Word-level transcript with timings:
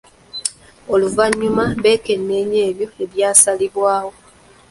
Oluvanyuma 0.93 1.65
bekeneenya 1.83 2.61
ebyo 2.71 2.87
ebyasalibwawo. 3.03 4.13